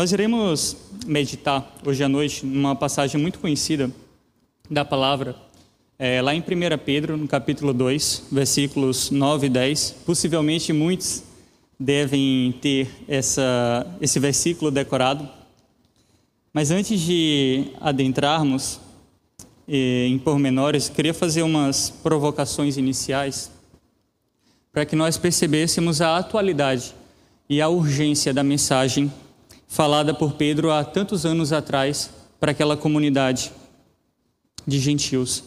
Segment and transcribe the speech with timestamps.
[0.00, 3.90] Nós iremos meditar hoje à noite numa passagem muito conhecida
[4.70, 5.36] da palavra,
[5.98, 6.44] é, lá em 1
[6.82, 9.96] Pedro, no capítulo 2, versículos 9 e 10.
[10.06, 11.22] Possivelmente muitos
[11.78, 15.28] devem ter essa, esse versículo decorado.
[16.50, 18.80] Mas antes de adentrarmos
[19.68, 23.50] eh, em pormenores, queria fazer umas provocações iniciais
[24.72, 26.94] para que nós percebêssemos a atualidade
[27.50, 29.12] e a urgência da mensagem
[29.70, 33.52] falada por Pedro há tantos anos atrás para aquela comunidade
[34.66, 35.44] de gentios.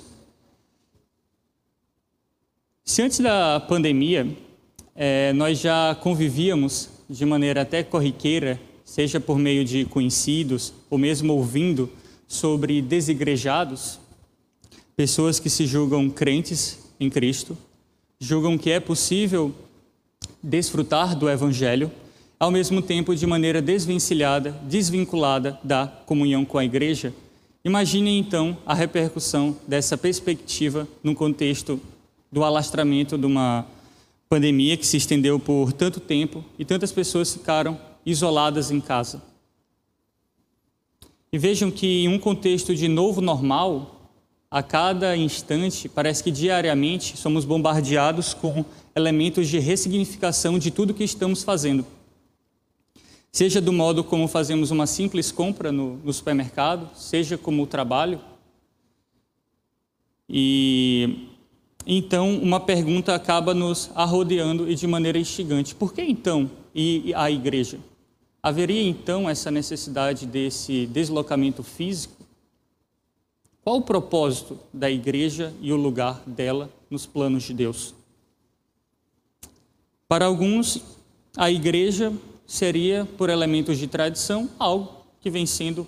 [2.85, 4.25] Se antes da pandemia
[4.95, 11.33] é, nós já convivíamos de maneira até corriqueira, seja por meio de conhecidos ou mesmo
[11.33, 11.91] ouvindo
[12.25, 13.99] sobre desigrejados,
[14.95, 17.57] pessoas que se julgam crentes em Cristo,
[18.17, 19.53] julgam que é possível
[20.41, 21.91] desfrutar do Evangelho,
[22.43, 27.13] ao mesmo tempo de maneira desvencilhada, desvinculada da comunhão com a igreja.
[27.63, 31.79] Imaginem então a repercussão dessa perspectiva no contexto
[32.29, 33.65] do alastramento de uma
[34.27, 39.23] pandemia que se estendeu por tanto tempo e tantas pessoas ficaram isoladas em casa.
[41.31, 44.09] E vejam que em um contexto de novo normal,
[44.51, 51.05] a cada instante, parece que diariamente somos bombardeados com elementos de ressignificação de tudo que
[51.05, 51.85] estamos fazendo.
[53.35, 58.21] Seja do modo como fazemos uma simples compra no, no supermercado, seja como o trabalho.
[60.29, 61.29] E
[61.83, 67.31] então uma pergunta acaba nos arrodeando e de maneira instigante: por que então ir à
[67.31, 67.79] igreja?
[68.41, 72.23] Haveria então essa necessidade desse deslocamento físico?
[73.63, 77.95] Qual o propósito da igreja e o lugar dela nos planos de Deus?
[80.07, 80.83] Para alguns,
[81.35, 82.13] a igreja
[82.45, 85.87] seria, por elementos de tradição, algo que vem sendo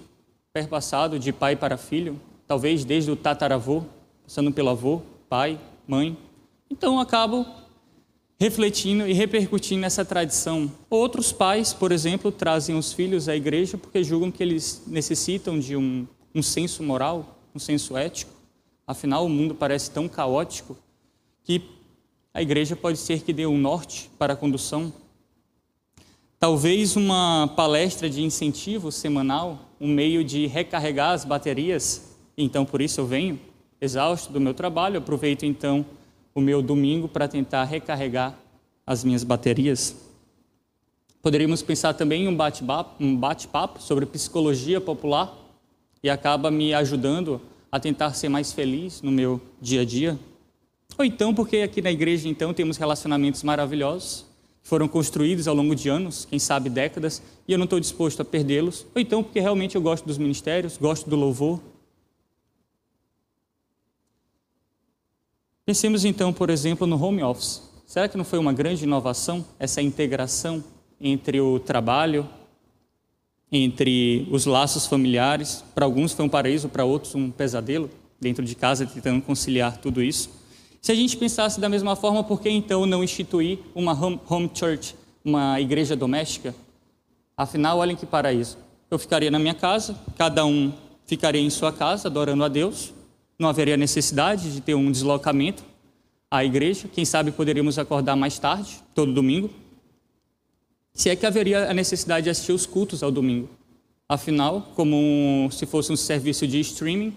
[0.53, 3.83] perpassado de pai para filho, talvez desde o tataravô,
[4.23, 6.17] passando pelo avô, pai, mãe.
[6.69, 7.45] Então acabo
[8.39, 10.71] refletindo e repercutindo nessa tradição.
[10.89, 15.75] Outros pais, por exemplo, trazem os filhos à igreja porque julgam que eles necessitam de
[15.75, 18.31] um, um senso moral, um senso ético.
[18.85, 20.77] Afinal, o mundo parece tão caótico
[21.43, 21.61] que
[22.33, 24.91] a igreja pode ser que dê um norte para a condução.
[26.45, 32.15] Talvez uma palestra de incentivo semanal, um meio de recarregar as baterias.
[32.37, 33.39] Então, por isso eu venho,
[33.81, 35.83] exausto do meu trabalho, aproveito então
[36.35, 38.37] o meu domingo para tentar recarregar
[38.85, 39.95] as minhas baterias.
[41.19, 45.35] Poderíamos pensar também em um bate-papo um bate sobre psicologia popular
[46.03, 47.41] e acaba me ajudando
[47.71, 50.19] a tentar ser mais feliz no meu dia a dia.
[50.95, 54.34] Ou então porque aqui na igreja então temos relacionamentos maravilhosos
[54.65, 58.25] foram construídos ao longo de anos, quem sabe décadas, e eu não estou disposto a
[58.25, 58.85] perdê-los.
[58.93, 61.61] Ou então porque realmente eu gosto dos ministérios, gosto do louvor.
[65.63, 67.61] Pensemos então, por exemplo, no home office.
[67.85, 70.63] Será que não foi uma grande inovação essa integração
[70.99, 72.27] entre o trabalho
[73.51, 75.63] entre os laços familiares.
[75.73, 77.89] Para alguns foi um paraíso, para outros um pesadelo
[78.19, 80.29] dentro de casa, tentando conciliar tudo isso.
[80.85, 84.51] Se a gente pensasse da mesma forma, por que então não instituir uma home, home
[84.53, 86.53] church, uma igreja doméstica?
[87.35, 88.55] Afinal, olhem que paraíso.
[88.91, 90.71] Eu ficaria na minha casa, cada um
[91.07, 92.93] ficaria em sua casa adorando a Deus,
[93.39, 95.63] não haveria necessidade de ter um deslocamento
[96.29, 96.87] à igreja.
[96.87, 99.49] Quem sabe poderíamos acordar mais tarde, todo domingo,
[100.93, 103.49] se é que haveria a necessidade de assistir os cultos ao domingo.
[104.07, 107.11] Afinal, como se fosse um serviço de streaming,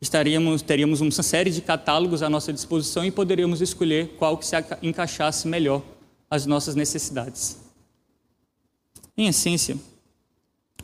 [0.00, 4.56] estaríamos, teríamos uma série de catálogos à nossa disposição e poderíamos escolher qual que se
[4.82, 5.82] encaixasse melhor
[6.30, 7.58] às nossas necessidades.
[9.16, 9.76] Em essência,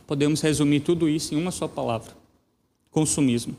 [0.07, 2.13] podemos resumir tudo isso em uma só palavra:
[2.91, 3.57] consumismo.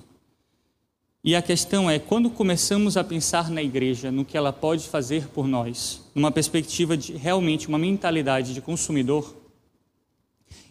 [1.24, 5.28] E a questão é, quando começamos a pensar na igreja, no que ela pode fazer
[5.30, 9.36] por nós, numa perspectiva de realmente uma mentalidade de consumidor,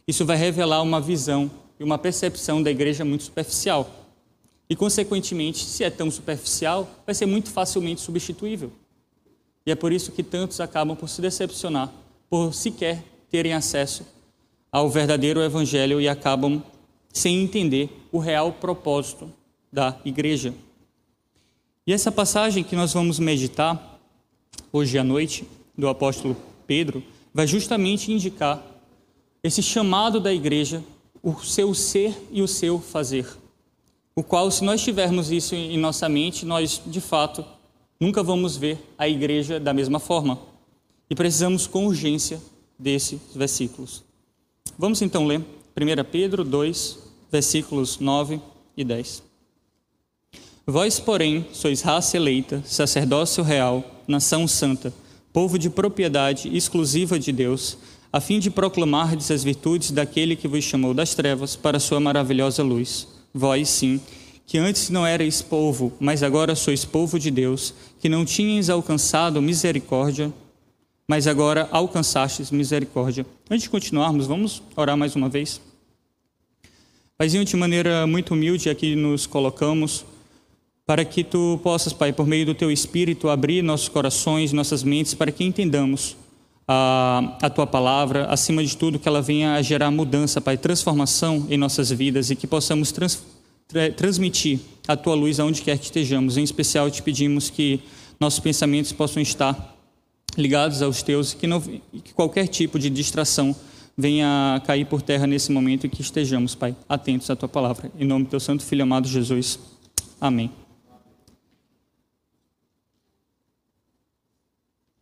[0.06, 1.50] isso vai revelar uma visão
[1.80, 4.03] e uma percepção da igreja muito superficial.
[4.68, 8.72] E, consequentemente, se é tão superficial, vai ser muito facilmente substituível.
[9.66, 11.92] E é por isso que tantos acabam por se decepcionar,
[12.28, 14.06] por sequer terem acesso
[14.70, 16.62] ao verdadeiro evangelho e acabam
[17.12, 19.32] sem entender o real propósito
[19.72, 20.52] da igreja.
[21.86, 24.00] E essa passagem que nós vamos meditar
[24.72, 25.46] hoje à noite,
[25.76, 26.36] do apóstolo
[26.66, 27.02] Pedro,
[27.32, 28.62] vai justamente indicar
[29.42, 30.82] esse chamado da igreja,
[31.22, 33.26] o seu ser e o seu fazer.
[34.16, 37.44] O qual, se nós tivermos isso em nossa mente, nós, de fato,
[37.98, 40.38] nunca vamos ver a igreja da mesma forma.
[41.10, 42.40] E precisamos com urgência
[42.78, 44.04] desses versículos.
[44.78, 45.44] Vamos então ler 1
[46.12, 46.98] Pedro 2,
[47.30, 48.40] versículos 9
[48.76, 49.22] e 10.
[50.64, 54.94] Vós, porém, sois raça eleita, sacerdócio real, nação santa,
[55.32, 57.76] povo de propriedade exclusiva de Deus,
[58.12, 61.98] a fim de proclamardes as virtudes daquele que vos chamou das trevas para a sua
[61.98, 63.13] maravilhosa luz.
[63.36, 64.00] Vós, sim,
[64.46, 69.42] que antes não erais povo, mas agora sois povo de Deus, que não tinhas alcançado
[69.42, 70.32] misericórdia,
[71.08, 73.26] mas agora alcançastes misericórdia.
[73.50, 75.60] Antes de continuarmos, vamos orar mais uma vez.
[77.18, 80.04] Paizinho, de maneira muito humilde aqui nos colocamos,
[80.86, 85.12] para que tu possas, Pai, por meio do teu Espírito, abrir nossos corações, nossas mentes,
[85.12, 86.16] para que entendamos
[86.66, 91.46] a, a tua palavra, acima de tudo, que ela venha a gerar mudança, Pai, transformação
[91.50, 93.22] em nossas vidas e que possamos trans,
[93.68, 96.36] tra, transmitir a tua luz aonde quer que estejamos.
[96.36, 97.80] Em especial, te pedimos que
[98.18, 99.74] nossos pensamentos possam estar
[100.36, 103.54] ligados aos teus e que, não, que qualquer tipo de distração
[103.96, 107.90] venha cair por terra nesse momento e que estejamos, Pai, atentos à tua palavra.
[107.98, 109.58] Em nome do teu santo filho amado Jesus.
[110.20, 110.63] Amém.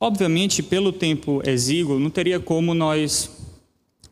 [0.04, 3.30] Obviamente, pelo tempo exíguo, não teria como nós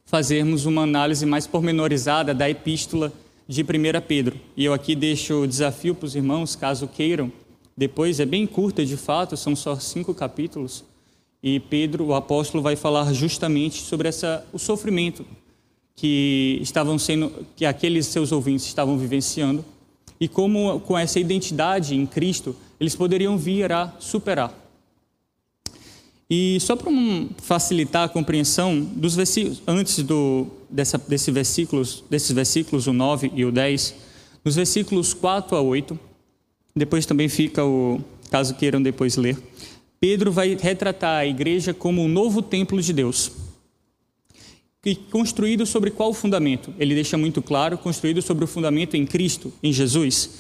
[0.05, 3.13] fazermos uma análise mais pormenorizada da epístola
[3.49, 3.67] de 1
[4.07, 4.37] Pedro.
[4.57, 7.33] E eu aqui deixo o desafio para os irmãos, caso queiram.
[7.77, 10.85] Depois é bem curta de fato, são só cinco capítulos.
[11.43, 15.27] E Pedro, o apóstolo, vai falar justamente sobre essa, o sofrimento
[15.97, 19.65] que estavam sendo, que aqueles seus ouvintes estavam vivenciando
[20.21, 24.60] e como com essa identidade em Cristo eles poderiam vir a superar.
[26.31, 26.93] E só para
[27.43, 33.45] facilitar a compreensão dos versículos antes do dessa, desse versículos, desses versículos o 9 e
[33.45, 33.95] o 10,
[34.45, 35.99] nos versículos 4 a 8,
[36.75, 38.01] depois também fica o
[38.31, 39.37] caso queiram depois ler.
[39.99, 43.33] Pedro vai retratar a igreja como um novo templo de Deus.
[44.87, 46.73] E construído sobre qual fundamento?
[46.79, 50.31] Ele deixa muito claro, construído sobre o fundamento em Cristo, em Jesus.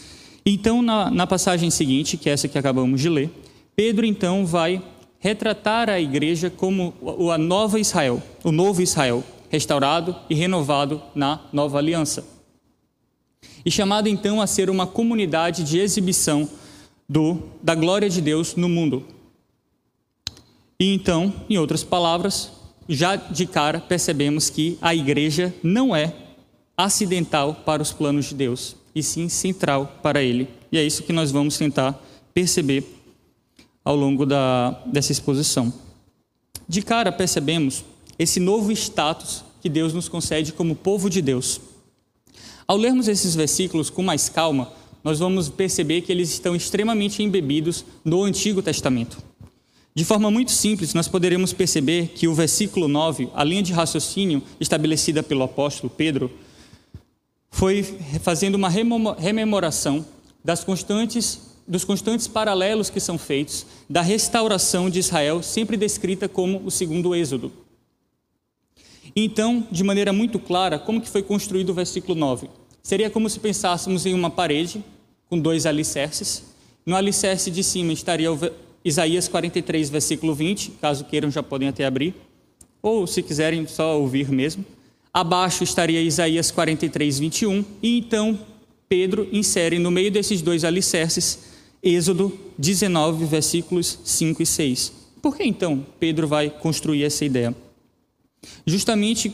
[0.47, 3.31] Então, na, na passagem seguinte, que é essa que acabamos de ler,
[3.77, 4.83] Pedro então vai
[5.21, 6.95] retratar a igreja como
[7.33, 12.27] a nova Israel, o novo Israel, restaurado e renovado na nova aliança.
[13.65, 16.49] E chamado então a ser uma comunidade de exibição
[17.07, 19.05] do, da glória de Deus no mundo.
[20.79, 22.51] E então, em outras palavras,
[22.89, 26.15] já de cara percebemos que a igreja não é
[26.77, 30.49] acidental para os planos de Deus, e sim central para ele.
[30.73, 32.01] E é isso que nós vamos tentar
[32.33, 33.00] perceber
[33.91, 35.73] ao longo da, dessa exposição.
[36.69, 37.85] De cara percebemos
[38.17, 41.61] esse novo status que Deus nos concede como povo de Deus.
[42.69, 44.73] Ao lermos esses versículos com mais calma,
[45.03, 49.19] nós vamos perceber que eles estão extremamente embebidos no Antigo Testamento.
[49.93, 54.41] De forma muito simples, nós poderemos perceber que o versículo 9, a linha de raciocínio
[54.61, 56.31] estabelecida pelo apóstolo Pedro,
[57.51, 57.83] foi
[58.23, 60.07] fazendo uma rememoração
[60.45, 66.61] das constantes, dos constantes paralelos que são feitos da restauração de Israel, sempre descrita como
[66.65, 67.53] o segundo êxodo.
[69.15, 72.51] Então, de maneira muito clara, como que foi construído o versículo 9?
[72.83, 74.85] Seria como se pensássemos em uma parede
[75.29, 76.43] com dois alicerces.
[76.85, 78.31] No alicerce de cima estaria
[78.85, 82.17] Isaías 43, versículo 20, caso queiram já podem até abrir,
[82.83, 84.65] ou se quiserem só ouvir mesmo.
[85.15, 88.41] Abaixo estaria Isaías 43, 21, e então
[88.89, 91.51] Pedro insere no meio desses dois alicerces
[91.83, 94.93] Êxodo 19, versículos 5 e 6.
[95.23, 97.55] Por que então Pedro vai construir essa ideia?
[98.67, 99.33] Justamente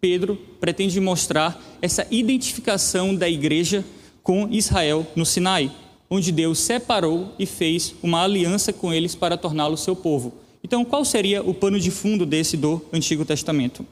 [0.00, 3.84] Pedro pretende mostrar essa identificação da igreja
[4.22, 5.70] com Israel no Sinai,
[6.08, 10.34] onde Deus separou e fez uma aliança com eles para torná-lo seu povo.
[10.62, 13.84] Então, qual seria o pano de fundo desse do Antigo Testamento?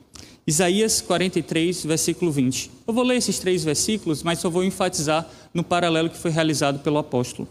[0.46, 2.70] Isaías 43, versículo 20.
[2.86, 6.78] Eu vou ler esses três versículos, mas só vou enfatizar no paralelo que foi realizado
[6.78, 7.48] pelo apóstolo.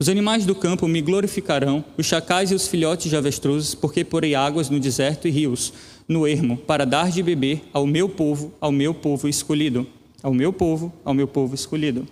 [0.00, 4.32] Os animais do campo me glorificarão, os chacais e os filhotes de avestruzes, porque porei
[4.32, 5.72] águas no deserto e rios,
[6.06, 9.84] no ermo, para dar de beber ao meu povo, ao meu povo escolhido.
[10.22, 12.06] Ao meu povo, ao meu povo escolhido.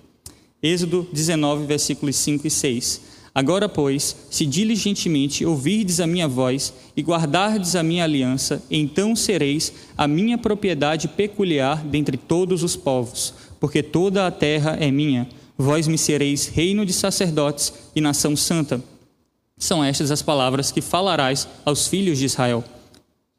[0.60, 3.02] Êxodo 19, versículos 5 e 6.
[3.32, 9.72] Agora, pois, se diligentemente ouvirdes a minha voz e guardardes a minha aliança, então sereis
[9.96, 15.28] a minha propriedade peculiar dentre todos os povos, porque toda a terra é minha.
[15.58, 18.82] Vós me sereis reino de sacerdotes e nação santa.
[19.56, 22.62] São estas as palavras que falarás aos filhos de Israel.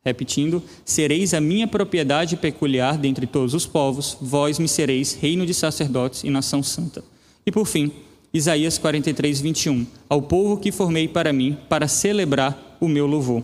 [0.03, 5.53] Repetindo, sereis a minha propriedade peculiar dentre todos os povos, vós me sereis reino de
[5.53, 7.03] sacerdotes e nação santa.
[7.45, 7.91] E por fim,
[8.33, 9.86] Isaías 43, 21.
[10.09, 13.43] Ao povo que formei para mim, para celebrar o meu louvor.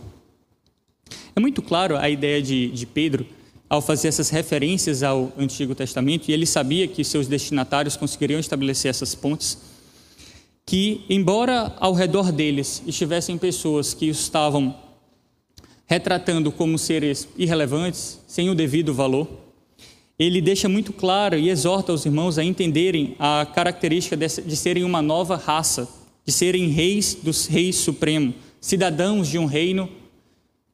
[1.36, 3.26] É muito claro a ideia de, de Pedro
[3.74, 8.88] ao fazer essas referências ao Antigo Testamento, e ele sabia que seus destinatários conseguiriam estabelecer
[8.88, 9.58] essas pontes,
[10.64, 14.74] que, embora ao redor deles estivessem pessoas que estavam
[15.86, 19.28] retratando como seres irrelevantes, sem o devido valor,
[20.16, 25.02] ele deixa muito claro e exorta os irmãos a entenderem a característica de serem uma
[25.02, 25.88] nova raça,
[26.24, 29.90] de serem reis dos reis supremos, cidadãos de um reino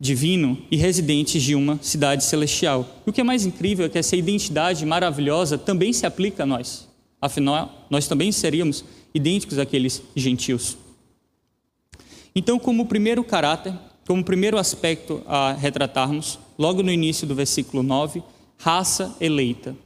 [0.01, 2.89] divino e residentes de uma cidade celestial.
[3.07, 6.47] E o que é mais incrível é que essa identidade maravilhosa também se aplica a
[6.47, 6.89] nós.
[7.21, 8.83] Afinal, nós também seríamos
[9.15, 10.79] idênticos àqueles gentios.
[12.35, 13.75] Então, como primeiro caráter,
[14.07, 18.23] como primeiro aspecto a retratarmos, logo no início do versículo 9,
[18.57, 19.77] raça eleita.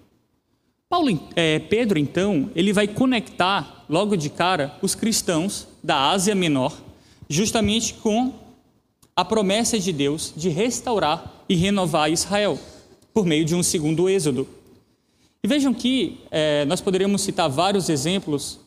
[0.88, 6.72] Paulo, é, Pedro, então, ele vai conectar logo de cara os cristãos da Ásia Menor,
[7.28, 8.43] justamente com
[9.16, 12.58] a promessa de Deus de restaurar e renovar Israel,
[13.12, 14.48] por meio de um segundo êxodo.
[15.42, 18.58] E vejam que é, nós poderíamos citar vários exemplos.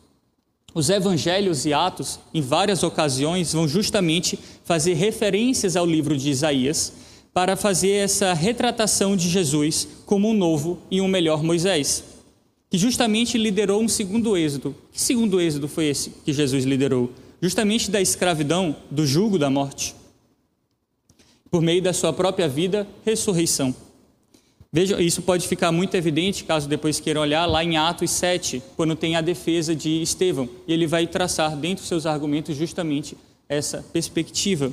[0.73, 6.93] Os evangelhos e atos, em várias ocasiões, vão justamente fazer referências ao livro de Isaías
[7.33, 12.03] para fazer essa retratação de Jesus como um novo e um melhor Moisés,
[12.69, 14.75] que justamente liderou um segundo êxodo.
[14.91, 17.11] Que segundo êxodo foi esse que Jesus liderou?
[17.41, 19.95] Justamente da escravidão, do jugo da morte,
[21.49, 23.75] por meio da sua própria vida, ressurreição.
[24.71, 28.95] Veja, isso pode ficar muito evidente caso depois queiram olhar lá em Atos 7, quando
[28.95, 33.83] tem a defesa de Estevão, e ele vai traçar dentro dos seus argumentos justamente essa
[33.93, 34.71] perspectiva.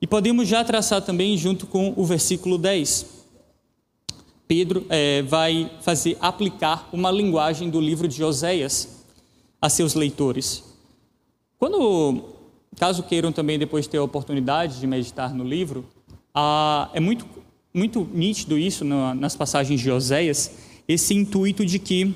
[0.00, 3.06] E podemos já traçar também junto com o versículo 10.
[4.46, 9.02] Pedro é, vai fazer aplicar uma linguagem do livro de Oséias
[9.60, 10.62] a seus leitores.
[11.56, 12.31] Quando,
[12.82, 15.84] caso queiram também depois ter a oportunidade de meditar no livro,
[16.34, 17.24] ah, é muito,
[17.72, 20.50] muito nítido isso no, nas passagens de Oséias,
[20.88, 22.12] esse intuito de que,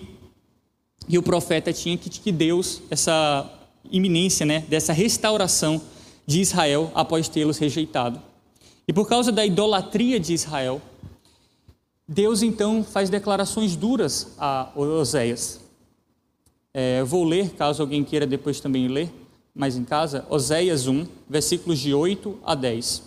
[1.09, 3.49] que o profeta tinha que, que Deus, essa
[3.93, 5.81] iminência né, dessa restauração
[6.27, 8.21] de Israel após tê-los rejeitado.
[8.89, 10.83] E por causa da idolatria de Israel,
[12.09, 15.61] Deus então faz declarações duras a Oséias.
[16.75, 19.13] É, vou ler, caso alguém queira depois também ler,
[19.57, 23.03] mas em casa, Oséias 1, versículos de 8 a 10.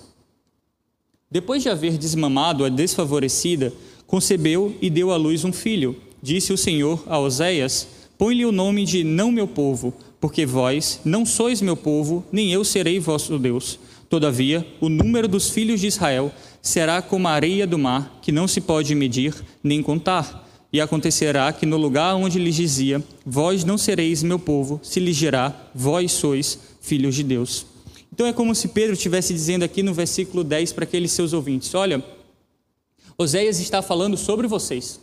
[1.30, 3.72] Depois de haver desmamado a desfavorecida,
[4.08, 5.96] concebeu e deu à luz um filho.
[6.22, 7.88] Disse o Senhor a Oséias:
[8.18, 12.66] Põe-lhe o nome de não meu povo, porque vós não sois meu povo, nem eu
[12.66, 13.80] serei vosso Deus.
[14.10, 16.32] Todavia, o número dos filhos de Israel
[16.64, 20.49] será como a areia do mar, que não se pode medir nem contar.
[20.72, 25.18] E acontecerá que no lugar onde lhes dizia, vós não sereis meu povo, se lhes
[25.18, 27.66] dirá, vós sois filhos de Deus.
[28.14, 31.74] Então é como se Pedro estivesse dizendo aqui no versículo 10 para aqueles seus ouvintes:
[31.74, 32.04] Olha,
[33.18, 35.00] Oséias está falando sobre vocês.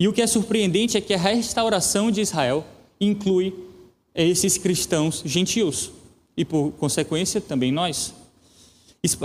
[0.00, 2.64] E o que é surpreendente é que a restauração de Israel
[3.00, 3.52] inclui
[4.14, 5.90] esses cristãos gentios
[6.36, 8.14] e, por consequência, também nós.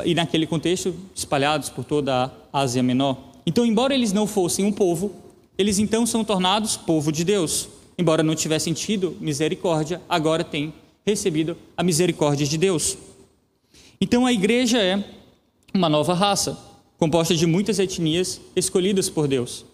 [0.05, 3.17] E naquele contexto, espalhados por toda a Ásia Menor.
[3.45, 5.22] Então, embora eles não fossem um povo,
[5.57, 7.69] eles então são tornados povo de Deus.
[7.97, 10.73] Embora não tivessem tido misericórdia, agora têm
[11.05, 12.97] recebido a misericórdia de Deus.
[14.01, 15.03] Então, a igreja é
[15.73, 16.57] uma nova raça,
[16.97, 19.65] composta de muitas etnias escolhidas por Deus.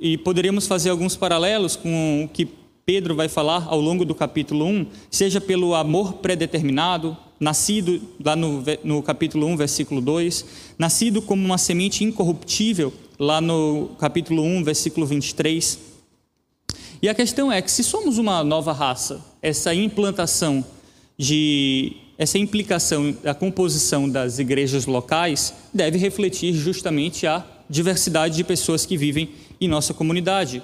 [0.00, 2.48] E poderíamos fazer alguns paralelos com o que
[2.86, 8.62] Pedro vai falar ao longo do capítulo 1, seja pelo amor predeterminado, nascido lá no,
[8.82, 10.44] no capítulo 1, versículo 2,
[10.78, 15.78] nascido como uma semente incorruptível, lá no capítulo 1, versículo 23.
[17.02, 20.64] E a questão é que se somos uma nova raça, essa implantação
[21.18, 28.86] de essa implicação da composição das igrejas locais deve refletir justamente a diversidade de pessoas
[28.86, 29.30] que vivem
[29.60, 30.62] em nossa comunidade.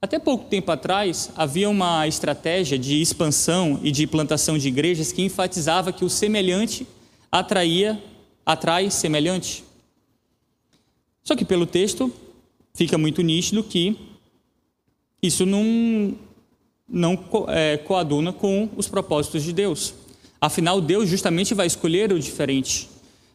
[0.00, 5.22] Até pouco tempo atrás, havia uma estratégia de expansão e de plantação de igrejas que
[5.22, 6.86] enfatizava que o semelhante
[7.32, 7.98] atraía,
[8.44, 9.64] atrai semelhante.
[11.24, 12.12] Só que pelo texto
[12.74, 13.96] fica muito nítido que
[15.20, 16.14] isso não,
[16.88, 19.94] não é, coaduna com os propósitos de Deus.
[20.40, 22.88] Afinal, Deus justamente vai escolher o diferente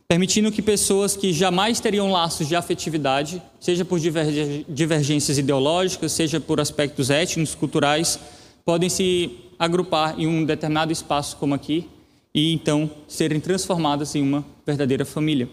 [0.10, 6.60] permitindo que pessoas que jamais teriam laços de afetividade, seja por divergências ideológicas, seja por
[6.60, 8.20] aspectos étnicos, culturais,
[8.66, 11.88] podem se agrupar em um determinado espaço como aqui
[12.34, 15.48] e então serem transformadas em uma verdadeira família.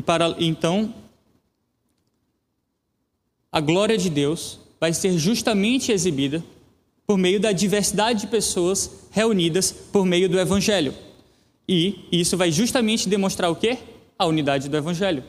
[0.00, 0.94] E para então
[3.52, 6.42] a glória de Deus vai ser justamente exibida
[7.06, 10.94] por meio da diversidade de pessoas reunidas por meio do evangelho.
[11.68, 13.78] E isso vai justamente demonstrar o quê?
[14.20, 15.24] a unidade do Evangelho.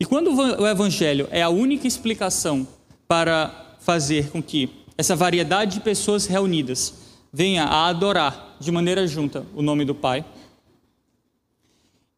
[0.00, 2.66] E quando o Evangelho é a única explicação
[3.06, 6.94] para fazer com que essa variedade de pessoas reunidas
[7.32, 10.24] venha a adorar de maneira junta o nome do Pai,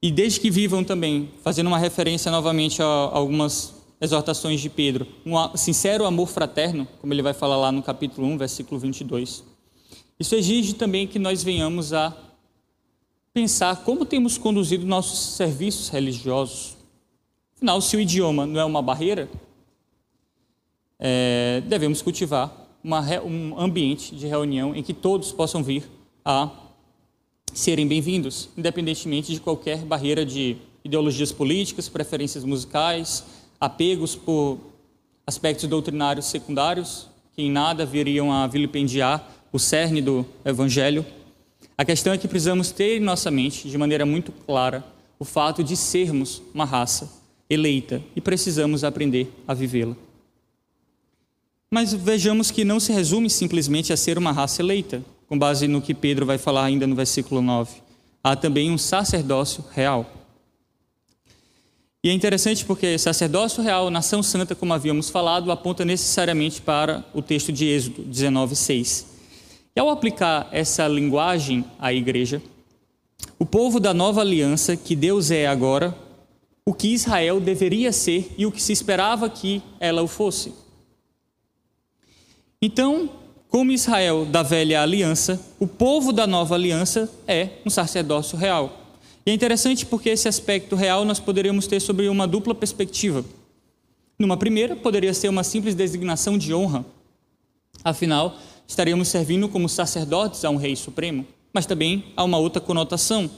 [0.00, 5.56] e desde que vivam também, fazendo uma referência novamente a algumas exortações de Pedro, um
[5.56, 9.42] sincero amor fraterno, como ele vai falar lá no capítulo 1, versículo 22.
[10.20, 12.16] Isso exige também que nós venhamos a
[13.32, 16.76] pensar como temos conduzido nossos serviços religiosos.
[17.56, 19.28] Afinal, se o idioma não é uma barreira,
[20.98, 22.52] é, devemos cultivar
[22.82, 25.88] uma, um ambiente de reunião em que todos possam vir
[26.24, 26.50] a
[27.54, 33.24] serem bem-vindos, independentemente de qualquer barreira de ideologias políticas, preferências musicais,
[33.60, 34.58] apegos por
[35.26, 41.04] aspectos doutrinários secundários, que em nada viriam a vilipendiar o cerne do Evangelho.
[41.76, 44.84] A questão é que precisamos ter em nossa mente, de maneira muito clara,
[45.18, 47.10] o fato de sermos uma raça
[47.50, 49.96] eleita e precisamos aprender a vivê-la.
[51.70, 55.82] Mas vejamos que não se resume simplesmente a ser uma raça eleita, com base no
[55.82, 57.82] que Pedro vai falar ainda no versículo 9.
[58.24, 60.10] Há também um sacerdócio real.
[62.02, 67.20] E é interessante porque sacerdócio real, nação santa, como havíamos falado, aponta necessariamente para o
[67.20, 69.06] texto de Êxodo 19:6.
[69.76, 72.40] E ao aplicar essa linguagem à igreja,
[73.38, 75.96] o povo da nova aliança que Deus é agora,
[76.64, 80.52] o que Israel deveria ser e o que se esperava que ela o fosse.
[82.60, 83.10] Então,
[83.48, 88.84] como Israel da velha aliança, o povo da nova aliança é um sacerdócio real.
[89.24, 93.24] E é interessante porque esse aspecto real nós poderíamos ter sobre uma dupla perspectiva.
[94.18, 96.84] Numa primeira, poderia ser uma simples designação de honra.
[97.82, 98.36] Afinal,
[98.66, 101.26] estaríamos servindo como sacerdotes a um rei supremo.
[101.52, 103.30] Mas também há uma outra conotação,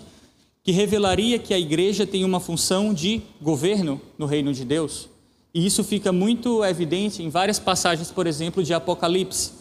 [0.65, 5.09] que revelaria que a igreja tem uma função de governo no reino de Deus.
[5.55, 9.60] E isso fica muito evidente em várias passagens, por exemplo, de Apocalipse.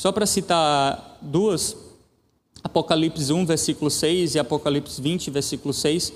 [0.00, 1.76] Só para citar duas,
[2.62, 6.12] Apocalipse 1, versículo 6 e Apocalipse 20, versículo 6,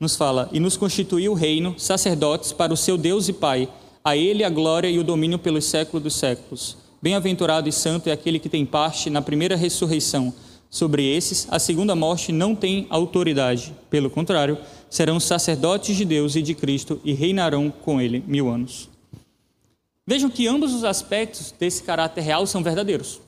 [0.00, 3.68] nos fala: E nos constituiu reino, sacerdotes para o seu Deus e Pai,
[4.02, 6.78] a ele a glória e o domínio pelos séculos dos séculos.
[7.02, 10.32] Bem-aventurado e santo é aquele que tem parte na primeira ressurreição.
[10.70, 13.74] Sobre esses, a segunda morte não tem autoridade.
[13.90, 14.56] Pelo contrário,
[14.88, 18.88] serão sacerdotes de Deus e de Cristo e reinarão com ele mil anos.
[20.06, 23.25] Vejam que ambos os aspectos desse caráter real são verdadeiros.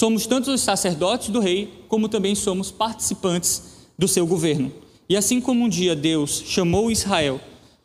[0.00, 4.72] Somos tanto os sacerdotes do rei, como também somos participantes do seu governo.
[5.06, 7.38] E assim como um dia Deus chamou Israel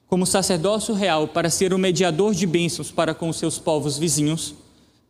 [0.08, 4.56] como sacerdócio real para ser o mediador de bênçãos para com os seus povos vizinhos,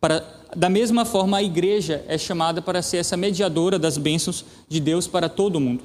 [0.00, 4.80] para, da mesma forma a igreja é chamada para ser essa mediadora das bênçãos de
[4.80, 5.84] Deus para todo o mundo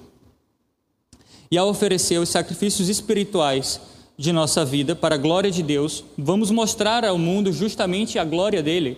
[1.51, 3.79] e ao oferecer os sacrifícios espirituais
[4.17, 8.63] de nossa vida para a glória de Deus, vamos mostrar ao mundo justamente a glória
[8.63, 8.97] dele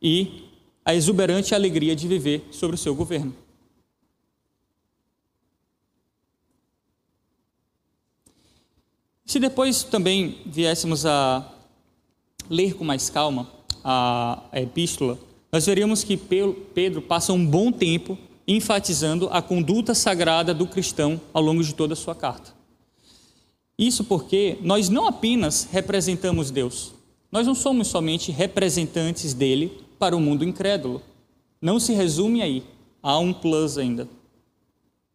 [0.00, 0.45] e
[0.86, 3.34] a exuberante alegria de viver sobre o seu governo.
[9.24, 11.52] Se depois também viéssemos a
[12.48, 13.50] ler com mais calma
[13.82, 15.18] a, epístola,
[15.50, 21.42] nós veríamos que Pedro passa um bom tempo enfatizando a conduta sagrada do cristão ao
[21.42, 22.54] longo de toda a sua carta.
[23.76, 26.94] Isso porque nós não apenas representamos Deus,
[27.32, 31.02] nós não somos somente representantes dele para o mundo incrédulo.
[31.60, 32.62] Não se resume aí,
[33.02, 34.08] há um plus ainda.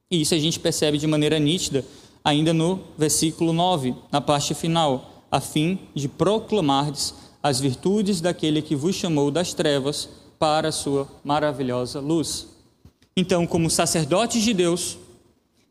[0.10, 1.86] E isso a gente percebe de maneira nítida
[2.24, 8.76] ainda no versículo 9, na parte final, a fim de proclamardes as virtudes daquele que
[8.76, 12.48] vos chamou das trevas para a sua maravilhosa luz.
[13.15, 14.98] Então, como sacerdotes de Deus,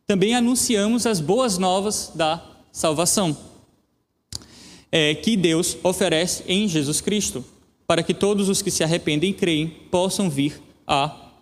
[0.07, 2.43] também anunciamos as boas novas da
[2.73, 3.37] salvação
[4.91, 7.45] é, que Deus oferece em Jesus Cristo,
[7.91, 11.33] para que todos os que se arrependem e creem possam vir a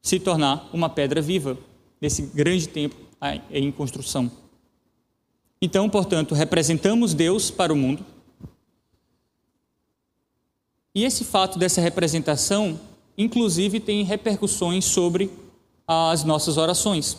[0.00, 1.58] se tornar uma pedra viva
[2.00, 2.96] nesse grande tempo
[3.50, 4.32] em construção.
[5.60, 8.06] Então, portanto, representamos Deus para o mundo.
[10.94, 12.80] E esse fato dessa representação
[13.18, 15.30] inclusive tem repercussões sobre
[15.86, 17.18] as nossas orações.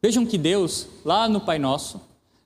[0.00, 2.00] Vejam que Deus, lá no Pai Nosso,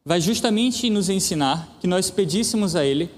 [0.04, 3.08] vai justamente nos ensinar que nós pedíssemos a Ele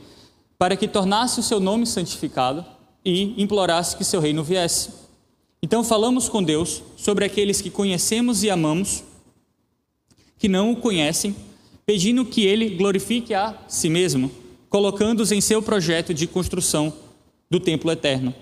[0.59, 2.65] para que tornasse o seu nome santificado
[3.05, 4.91] e implorasse que seu reino viesse.
[5.63, 9.05] Então falamos com Deus sobre aqueles que conhecemos e amamos,
[10.37, 11.35] que não o conhecem,
[11.87, 14.31] pedindo que Ele glorifique a si mesmo,
[14.69, 16.93] colocando-os em seu projeto de construção
[17.49, 18.35] do templo eterno.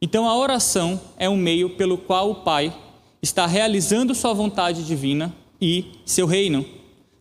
[0.00, 2.74] Então, a oração é um meio pelo qual o Pai
[3.20, 6.64] está realizando sua vontade divina e seu reino.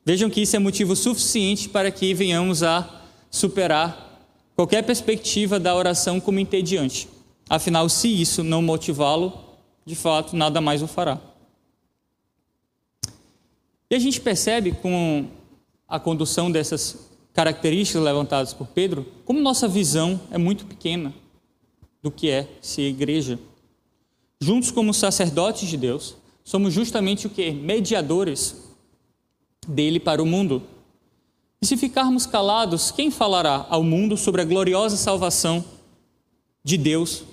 [0.06, 4.09] Vejam que isso é motivo suficiente para que venhamos a superar
[4.60, 7.08] qualquer perspectiva da oração como entediante.
[7.50, 9.32] Afinal, se isso não motivá-lo,
[9.86, 11.17] de fato, nada mais o fará.
[13.89, 15.28] E a gente percebe com
[15.88, 21.13] a condução dessas características levantadas por Pedro, como nossa visão é muito pequena
[22.04, 23.39] do que é ser igreja.
[24.41, 27.50] Juntos como sacerdotes de Deus, somos justamente o que?
[27.50, 28.58] Mediadores
[29.65, 30.62] dele para o mundo.
[31.62, 35.63] E se ficarmos calados, quem falará ao mundo sobre a gloriosa salvação
[36.63, 37.24] de Deus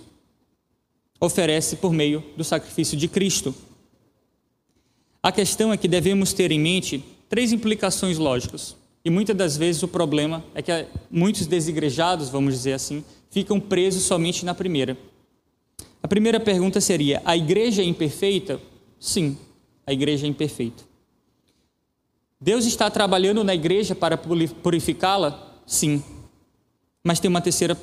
[1.21, 3.55] oferece por meio do sacrifício de Cristo?
[5.23, 8.77] A questão é que devemos ter em mente três implicações lógicas.
[9.05, 10.73] E muitas das vezes o problema é que
[11.09, 14.99] muitos desigrejados, vamos dizer assim, ficam presos somente na primeira.
[16.03, 18.61] A primeira pergunta seria: a igreja é imperfeita?
[18.99, 19.39] Sim,
[19.87, 20.83] a igreja é imperfeita.
[22.47, 25.53] Deus está trabalhando na igreja para purificá-la?
[25.67, 26.01] Sim.
[27.03, 27.75] Mas tem uma, terceira,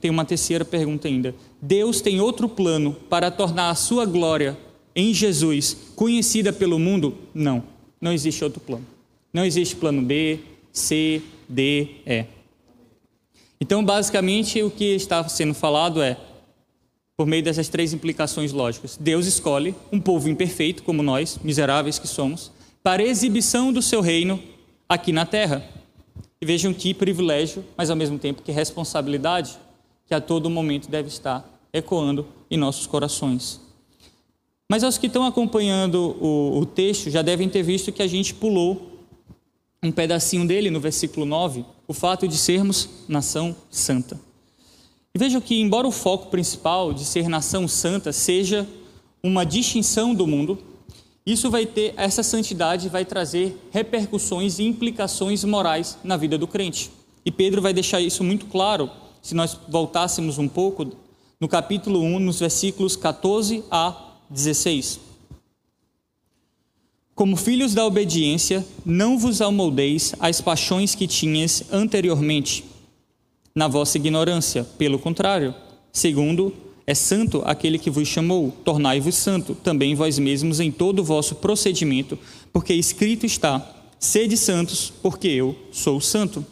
[0.00, 1.34] tem uma terceira pergunta ainda.
[1.60, 4.56] Deus tem outro plano para tornar a sua glória
[4.94, 7.18] em Jesus conhecida pelo mundo?
[7.34, 7.64] Não,
[8.00, 8.86] não existe outro plano.
[9.32, 10.38] Não existe plano B,
[10.72, 12.24] C, D, E.
[13.60, 16.16] Então, basicamente, o que está sendo falado é,
[17.16, 22.06] por meio dessas três implicações lógicas, Deus escolhe um povo imperfeito, como nós, miseráveis que
[22.06, 22.52] somos,
[22.84, 24.38] para exibição do seu reino
[24.86, 25.66] aqui na terra.
[26.38, 29.58] E vejam que privilégio, mas ao mesmo tempo que responsabilidade,
[30.06, 33.58] que a todo momento deve estar ecoando em nossos corações.
[34.70, 38.34] Mas aos que estão acompanhando o, o texto já devem ter visto que a gente
[38.34, 38.92] pulou
[39.82, 44.20] um pedacinho dele no versículo 9, o fato de sermos nação santa.
[45.14, 48.68] E vejam que, embora o foco principal de ser nação santa seja
[49.22, 50.58] uma distinção do mundo,
[51.26, 56.90] isso vai ter, essa santidade vai trazer repercussões e implicações morais na vida do crente.
[57.24, 58.90] E Pedro vai deixar isso muito claro,
[59.22, 60.92] se nós voltássemos um pouco
[61.40, 65.00] no capítulo 1, nos versículos 14 a 16.
[67.14, 72.64] Como filhos da obediência, não vos amoldeis às paixões que tinhas anteriormente,
[73.54, 75.54] na vossa ignorância, pelo contrário,
[75.92, 76.52] segundo
[76.86, 81.36] é santo aquele que vos chamou, tornai-vos santo também vós mesmos em todo o vosso
[81.36, 82.18] procedimento,
[82.52, 83.66] porque escrito está:
[83.98, 86.44] sede santos, porque eu sou santo.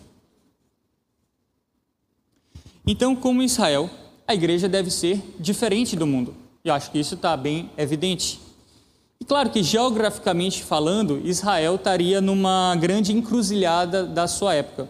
[2.87, 3.89] Então, como Israel,
[4.27, 6.35] a igreja deve ser diferente do mundo.
[6.65, 8.41] E acho que isso está bem evidente.
[9.21, 14.89] E claro que, geograficamente falando, Israel estaria numa grande encruzilhada da sua época.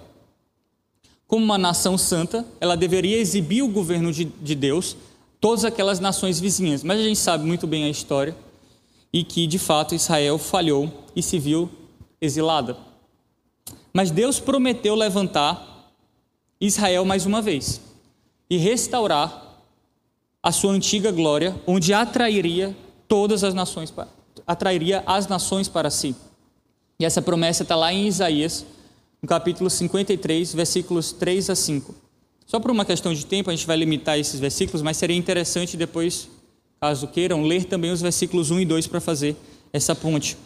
[1.27, 4.97] Como uma nação santa, ela deveria exibir o governo de, de Deus
[5.43, 6.85] todas aquelas nações vizinhas.
[6.85, 8.35] Mas a gente sabe muito bem a história
[9.13, 11.69] e que, de fato, Israel falhou e se viu
[12.21, 12.77] exilada.
[13.93, 15.91] Mas Deus prometeu levantar
[16.61, 17.81] Israel mais uma vez
[18.49, 19.59] e restaurar
[20.41, 22.77] a sua antiga glória, onde atrairia
[23.09, 23.93] todas as nações,
[24.47, 26.15] atrairia as nações para si.
[27.01, 28.65] E essa promessa está lá em Isaías,
[29.21, 32.02] no capítulo 53, versículos 3 a 5.
[32.53, 35.75] Só por uma questão de tempo, a gente vai limitar esses versículos, mas seria interessante
[35.75, 36.29] depois,
[36.79, 39.35] caso queiram, ler também os versículos 1 e 2 para fazer
[39.73, 40.37] essa ponte.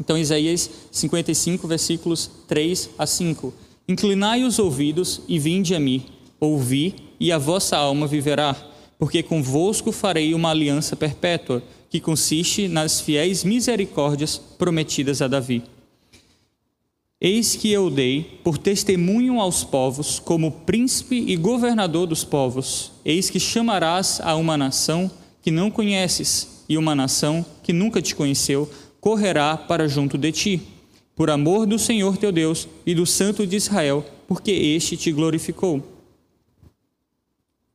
[0.00, 3.52] Então, Isaías 55, versículos 3 a 5.
[3.86, 6.06] Inclinai os ouvidos e vinde a mim,
[6.40, 8.56] ouvi, e a vossa alma viverá,
[8.98, 15.64] porque convosco farei uma aliança perpétua, que consiste nas fiéis misericórdias prometidas a Davi
[17.24, 22.92] Eis que eu dei por testemunho aos povos, como príncipe e governador dos povos.
[23.02, 25.10] Eis que chamarás a uma nação
[25.40, 30.62] que não conheces, e uma nação que nunca te conheceu correrá para junto de ti,
[31.16, 35.82] por amor do Senhor teu Deus e do Santo de Israel, porque este te glorificou.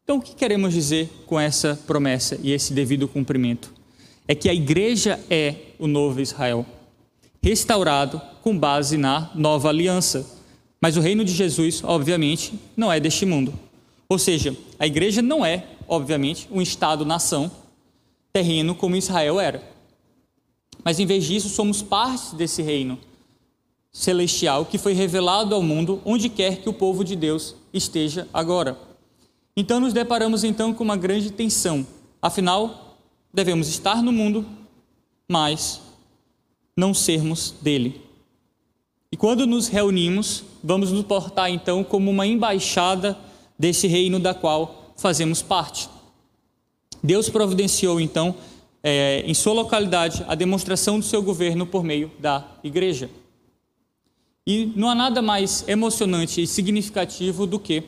[0.03, 3.73] Então, o que queremos dizer com essa promessa e esse devido cumprimento?
[4.27, 6.67] É que a igreja é o novo Israel
[7.41, 10.25] restaurado com base na nova aliança.
[10.81, 13.53] Mas o reino de Jesus, obviamente, não é deste mundo.
[14.07, 17.51] Ou seja, a igreja não é, obviamente, um Estado-nação
[18.31, 19.63] terreno como Israel era.
[20.83, 22.97] Mas em vez disso, somos parte desse reino
[23.91, 28.77] celestial que foi revelado ao mundo onde quer que o povo de Deus esteja agora.
[29.55, 31.85] Então nos deparamos então com uma grande tensão.
[32.21, 32.97] Afinal,
[33.33, 34.45] devemos estar no mundo,
[35.27, 35.81] mas
[36.79, 38.01] não sermos dele.
[39.11, 43.17] E quando nos reunimos, vamos nos portar então como uma embaixada
[43.57, 45.89] desse reino da qual fazemos parte.
[47.03, 48.35] Deus providenciou então
[48.81, 53.09] é, em sua localidade a demonstração do seu governo por meio da igreja.
[54.47, 57.83] E não há nada mais emocionante e significativo do que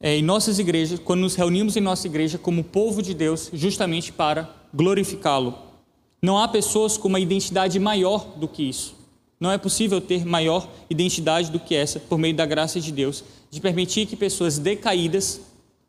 [0.00, 4.12] é, em nossas igrejas, quando nos reunimos em nossa igreja como povo de Deus, justamente
[4.12, 5.71] para glorificá-lo.
[6.24, 8.94] Não há pessoas com uma identidade maior do que isso.
[9.40, 13.24] Não é possível ter maior identidade do que essa por meio da graça de Deus,
[13.50, 15.40] de permitir que pessoas decaídas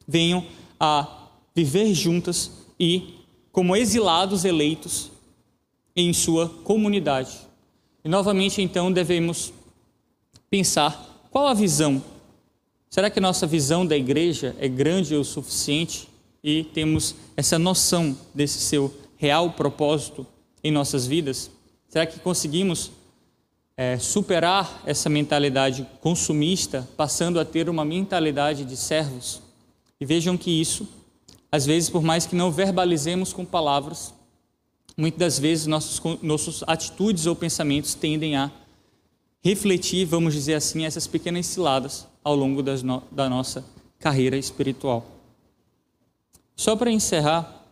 [0.07, 0.43] venham
[0.79, 3.13] a viver juntas e,
[3.51, 5.11] como exilados eleitos,
[5.95, 7.37] em sua comunidade.
[8.03, 9.53] E novamente, então, devemos
[10.49, 12.03] pensar qual a visão.
[12.89, 16.09] Será que nossa visão da igreja é grande o suficiente
[16.43, 18.91] e temos essa noção desse seu
[19.23, 20.27] real propósito
[20.61, 21.49] em nossas vidas?
[21.87, 22.91] Será que conseguimos
[23.77, 29.41] é, superar essa mentalidade consumista, passando a ter uma mentalidade de servos?
[29.97, 30.85] E vejam que isso,
[31.49, 34.13] às vezes, por mais que não verbalizemos com palavras,
[34.97, 38.51] muitas das vezes nossos, nossos atitudes ou pensamentos tendem a
[39.41, 43.63] refletir, vamos dizer assim, essas pequenas ciladas ao longo no, da nossa
[43.99, 45.05] carreira espiritual.
[46.57, 47.62] Só para encerrar,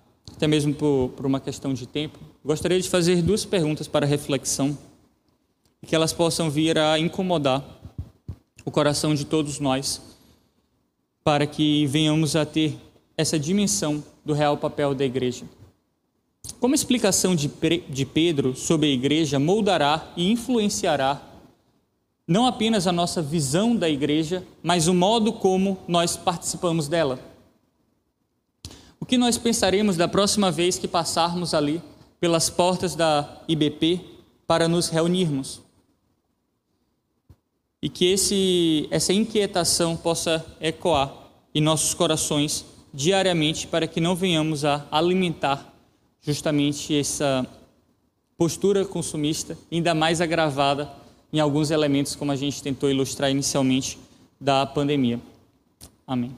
[0.41, 4.75] até mesmo por, por uma questão de tempo, gostaria de fazer duas perguntas para reflexão
[5.83, 7.63] e que elas possam vir a incomodar
[8.65, 10.01] o coração de todos nós,
[11.23, 12.75] para que venhamos a ter
[13.15, 15.45] essa dimensão do real papel da igreja.
[16.59, 17.47] Como a explicação de,
[17.87, 21.21] de Pedro sobre a igreja moldará e influenciará
[22.27, 27.30] não apenas a nossa visão da igreja, mas o modo como nós participamos dela?
[29.01, 31.81] O que nós pensaremos da próxima vez que passarmos ali
[32.19, 33.99] pelas portas da IBP
[34.45, 35.59] para nos reunirmos?
[37.81, 41.11] E que esse, essa inquietação possa ecoar
[41.53, 45.73] em nossos corações diariamente para que não venhamos a alimentar
[46.21, 47.45] justamente essa
[48.37, 50.87] postura consumista, ainda mais agravada
[51.33, 53.97] em alguns elementos, como a gente tentou ilustrar inicialmente,
[54.39, 55.19] da pandemia.
[56.05, 56.37] Amém.